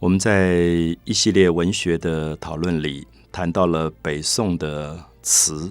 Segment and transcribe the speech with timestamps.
[0.00, 0.56] 我们在
[1.04, 5.70] 一系列文学的讨论里谈到了北宋的词。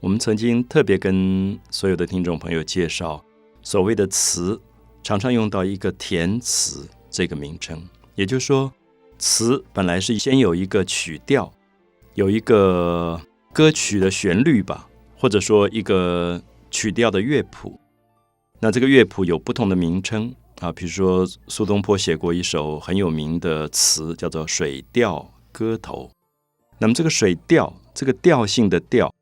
[0.00, 3.24] 我们曾经特别跟所有的听众朋友介绍，
[3.62, 4.60] 所谓的词
[5.02, 7.82] 常常用到一个填词这个名称，
[8.14, 8.70] 也就是说，
[9.18, 11.50] 词本来是先有一个曲调，
[12.16, 13.18] 有一个
[13.50, 14.86] 歌曲的旋律吧，
[15.16, 16.38] 或者说一个
[16.70, 17.80] 曲调的乐谱。
[18.60, 20.34] 那这个乐谱有不同的名称
[20.64, 26.10] 啊，比如说苏东坡写过一首很有名的词，叫做《水调歌头》。
[26.78, 29.12] 那么这个水调，这个调性的调。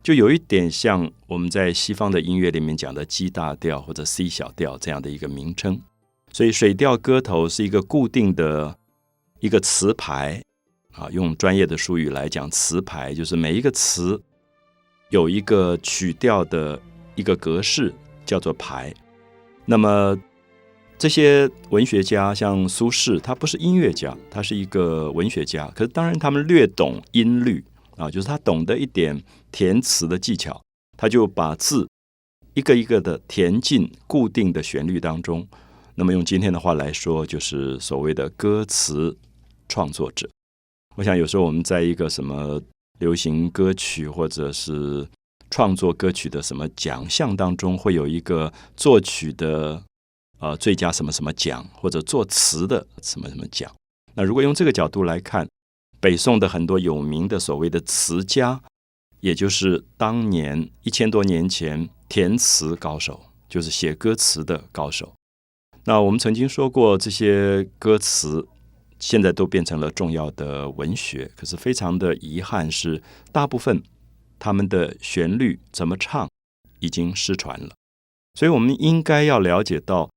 [0.00, 5.80] 就有一点像我们在西方的音乐里面讲的 G 大调或者 C 小调这样的一个名称，
[6.32, 8.76] 所以水调歌头是一个固定的
[9.40, 10.40] 一个词牌
[10.92, 14.20] 啊，用专业的术语来讲，词牌就是每一个词
[15.10, 16.80] 有一个曲调的
[17.16, 17.92] 一个格式
[18.24, 18.94] 叫做牌。
[19.64, 20.16] 那么
[21.02, 27.64] 这些文学家像苏轼，他不是音乐家，他是一个文学家，可是当然他们略懂音律。
[27.96, 30.62] 啊，就是他懂得一点填词的技巧，
[30.96, 31.88] 他就把字
[32.54, 35.44] 一个一个的填进固定的旋律当中。
[35.96, 39.18] 那么用今天的话来说，就是所谓的歌词
[39.68, 40.30] 创作者。
[40.94, 42.62] 我想有时候我们在一个什么
[43.00, 45.08] 流行歌曲或者是
[45.50, 49.82] 创作歌曲的什么奖项当中，会有一个作曲的
[50.42, 53.74] 呃最佳什么什么奖，或者作词的什么什么奖。
[54.12, 55.48] 那如果用这个角度来看。
[56.02, 58.60] 北宋的很多有名的所谓的词家，
[59.20, 65.14] 也就是当年一千多年前填词高手，就是写歌词的高手。
[65.84, 68.48] 那我们曾经说过，这些歌词
[68.98, 71.30] 现在都变成了重要的文学。
[71.36, 73.80] 可是非常的遗憾是，大部分
[74.40, 76.28] 他们的旋律怎么唱
[76.80, 77.70] 已经失传了。
[78.34, 80.10] 所以我们应该要了解到。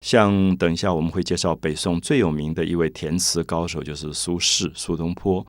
[0.00, 5.44] 像等一下我们会介绍北宋最有名的一位填词高手，就是苏轼、苏东坡。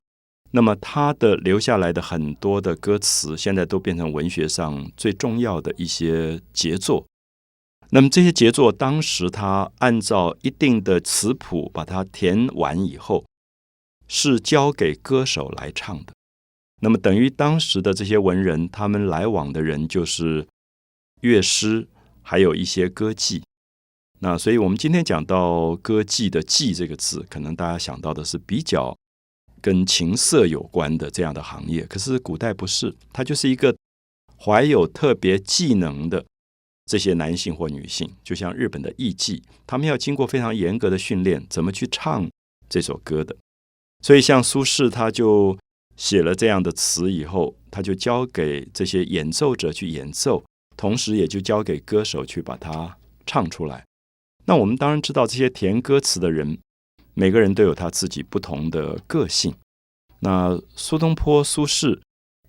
[0.51, 7.05] 那么他的留下来的很多的歌词，现在都变成文学上最重要的一些杰作。
[7.89, 13.25] 那么这些杰作，当时他按照一定的词谱把它填完以后，
[14.07, 16.13] 是交给歌手来唱的。
[16.81, 20.47] 那么等于当时的这些文人，他们来往的人就是
[21.21, 21.87] 乐师，
[22.21, 23.41] 还有一些歌妓。
[24.19, 28.95] 那所以，我们今天讲到歌妓的“妓”这个字，可能大家想到的是比较
[29.61, 31.85] 跟情色有关的这样的行业。
[31.85, 33.75] 可是古代不是，它就是一个
[34.39, 36.25] 怀有特别技能的
[36.85, 42.27] 这些男性或女性，就像日本的艺妓，他们要经过非常严格的训练，怎么去唱
[42.69, 43.35] 这首歌的。
[44.01, 45.57] 所以，像苏轼，他就
[45.97, 50.43] 写了这样的词以后，他就交给这些演奏者去演奏，
[50.77, 53.83] 同时也就交给歌手去把它唱出来。
[54.47, 56.59] 那我们当然知道，这些填歌词的人，
[57.15, 59.55] 每个人都有他自己不同的个性。
[60.19, 61.99] 那苏东坡、苏轼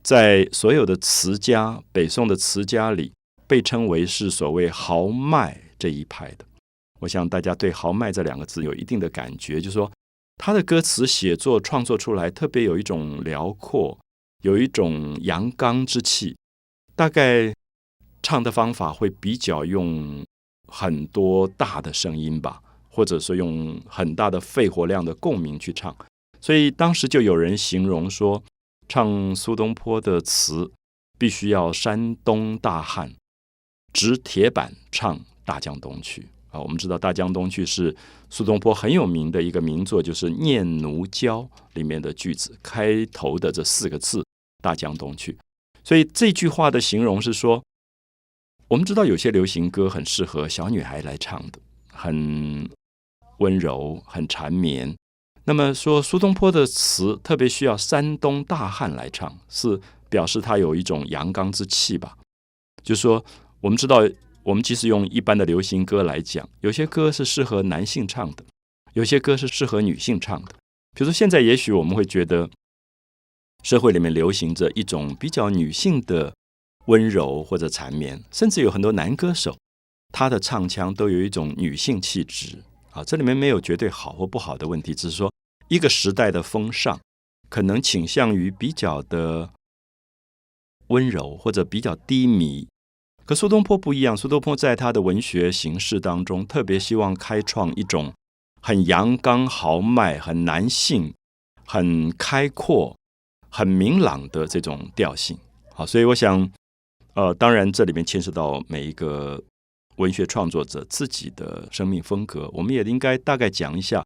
[0.02, 3.12] 在所有的词家，北宋的词家里，
[3.46, 6.44] 被称为是所谓豪迈这一派的。
[7.00, 9.90] 我想大家对“豪迈”这两个字有一定的感觉，就是说
[10.36, 13.98] 他的歌词写作创作出来，特别有一种辽阔，
[14.42, 16.36] 有一种阳刚之气。
[16.94, 17.54] 大概
[18.22, 20.22] 唱的方法会比较用。
[20.78, 22.60] 很多大的声音吧，
[22.91, 25.97] 或者说用很大的肺活量的共鸣去唱，
[26.38, 28.42] 所以当时就有人形容说，
[28.87, 30.70] 唱苏东坡的词
[31.16, 33.10] 必须要山东大汉，
[33.94, 36.20] 执铁板唱《大江东去》
[36.50, 36.60] 啊。
[36.60, 37.97] 我们知道《大江东去》是
[38.28, 41.41] 苏东坡很有名的一个名作，就是《念奴娇》
[41.72, 44.22] 里面的句子开头的这四个字
[44.62, 45.38] “大江东去”，
[45.82, 47.62] 所以这句话的形容是说。
[48.69, 51.60] 我们知道有些流行歌很适合小女孩来唱的，
[51.93, 52.69] 很
[53.38, 54.93] 温柔、很缠绵。
[55.44, 62.19] 那么说苏东坡的词特别需要山东大汉来唱，是表示他有一种阳刚之气吧？
[62.82, 63.25] 就说，
[63.60, 64.00] 我们知道，
[64.43, 68.44] 我们即使用一般的流行歌来讲，有些歌是适合男性唱的，
[68.94, 70.49] 有些歌是适合女性唱的。
[70.93, 72.50] 比如说，现在也许我们会觉得
[73.62, 76.35] 社会里面流行着一种比较女性的。
[76.87, 79.56] 温柔或者缠绵，甚至有很多男歌手，
[80.12, 82.62] 他的唱腔都有一种女性气质
[82.93, 83.03] 啊。
[83.05, 85.33] 这里面没有绝对好或不好的问题，只是说
[85.69, 86.99] 一个时代的风尚
[87.49, 89.50] 可能倾向于比较的
[90.88, 92.69] 温柔或者比较低迷。
[93.25, 98.15] 可苏东坡不一样，苏东坡在他的文学形式当中，特别希望开创一种
[98.62, 101.12] 很阳刚豪迈、很男性、
[101.65, 102.97] 很开阔、
[103.50, 105.37] 很明朗的这种调性。
[105.75, 106.49] 好，所以我想。
[107.16, 109.42] 呃，当然，这里面牵涉到每一个
[109.96, 112.46] 文学创作者自己的生命风格。
[112.52, 114.04] 我们也应该大概讲一下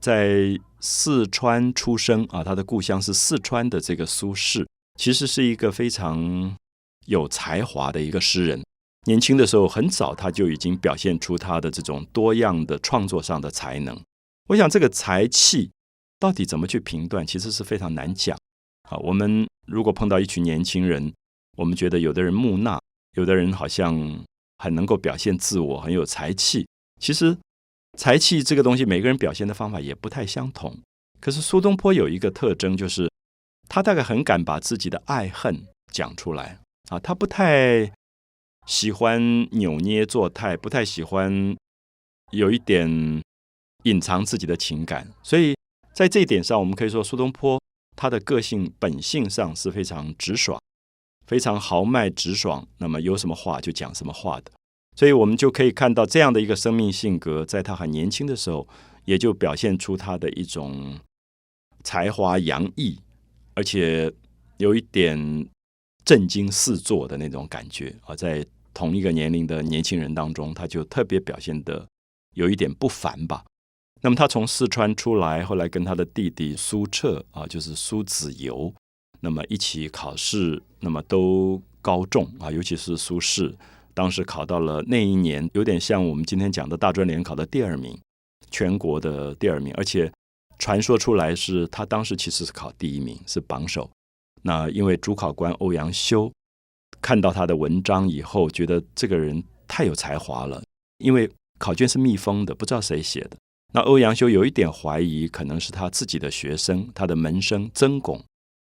[0.00, 4.64] 在四川出生啊，他的故乡是四川的这个苏轼，
[4.96, 6.56] 其实是一个非常
[7.06, 8.62] 有才华的一个诗人。
[9.06, 14.00] 年轻的时候很早，他就已经表现出他的这种多样的创作上的才能。
[14.50, 15.68] 我想这个才气
[16.20, 18.38] 到底怎么去评断，其实是非常难讲。
[18.88, 21.12] 好，我们如果碰到一群年轻人，
[21.56, 22.80] 我们觉得有的人木讷，
[23.16, 24.24] 有的人好像
[24.58, 26.66] 很能够表现自我，很有才气。
[27.00, 27.36] 其实
[27.98, 30.76] 才气这个东西，每个人表现的方法也不太相同。
[31.20, 33.10] 可是苏东坡有一个特征，就是
[33.68, 36.58] 他大概很敢把自己的爱恨讲出来
[36.90, 37.92] 啊，他不太。
[38.64, 39.20] 喜欢
[39.50, 41.56] 扭捏作态，不太喜欢
[42.30, 43.20] 有一点
[43.82, 45.52] 隐藏自己的情感，所以
[45.92, 47.60] 在这一点上，我们可以说苏东坡
[47.96, 50.60] 他的个性本性上是非常直爽、
[51.26, 52.66] 非常豪迈直爽。
[52.78, 54.52] 那么有什么话就讲什么话的，
[54.96, 58.66] 所以我们就可以看到这样的一个生命性格，在他很年轻的时候，
[59.04, 60.98] 也就表现出他的一种
[61.82, 62.98] 才华洋溢，
[63.54, 64.12] 而且
[64.58, 65.48] 有一点。
[66.04, 71.86] 震惊四座的那种感觉啊，在同一个年龄的年轻人当中，他就特别表现的
[72.34, 73.44] 有一点不凡吧。
[74.00, 78.74] 那么他从四川出来，后来跟他的弟弟苏澈啊，就是苏子由，
[79.24, 83.54] 那么一起考试，那么都高中啊，尤其是苏轼，
[83.94, 87.96] 当时考到了那一年，有点像我们今天讲的大专联考的第二名，
[88.50, 90.12] 全国的第二名，而且
[90.58, 93.88] 传说出来是他当时其实是考第一名，是榜首。
[94.42, 96.30] 那因为主考官欧阳修
[97.00, 100.60] 看到他的文章以后，觉得这个人太有才华了。
[100.98, 103.36] 因为考卷是密封的，不知道谁写的。
[103.72, 108.22] 那欧阳修有一点怀疑，可能是他自己的学生，他的门生曾巩，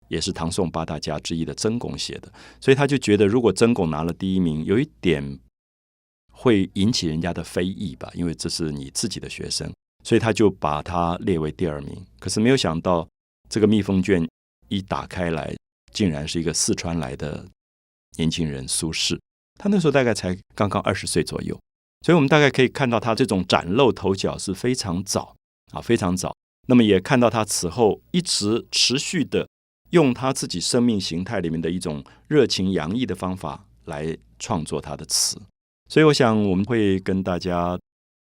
[0.09, 2.33] 也是唐宋八大家之一的曾巩写的。
[2.61, 5.39] 所以他就觉得，如果曾巩拿了第一名，有一点
[6.33, 9.73] 会引起人家的非议吧，因为这是你自己的学生，
[10.05, 12.05] 所以他就把他列为第二名。
[12.19, 13.09] 可是没有想到，
[13.49, 14.27] 这个密封卷。
[14.71, 15.57] 一打开来，
[15.95, 17.43] 竟然是一个四川来的
[18.19, 19.19] 年轻人苏轼。
[19.59, 21.59] 他那时候大概才刚刚二十岁左右，
[22.05, 25.35] 所以我们大概可以看到他这种崭露头角是非常早
[25.73, 26.37] 啊，非常早。
[26.67, 29.49] 那么也看到他此后一直持续的
[29.91, 35.41] 用他自己生命形态里面的一种热情洋溢的方法来创作他的词。
[35.89, 37.79] 所以我想我们会跟大家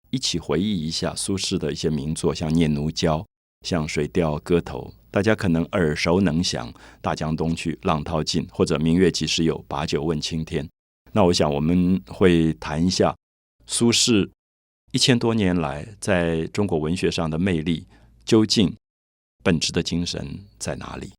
[0.10, 3.20] 一起回忆一下苏轼的一些名作，像《念奴娇》，
[3.66, 4.94] 像《水调歌头》。
[5.10, 10.68] 大家可能耳熟能详，《大江东去》《浪淘尽》或者“明月几时有，把酒问青天”。
[11.14, 13.16] 那我想我们会谈一下
[13.68, 14.28] 苏轼
[14.92, 17.86] 一千多年来在中国文学上的魅力，
[18.26, 18.76] 究竟
[19.44, 21.14] 本质的精神在哪里？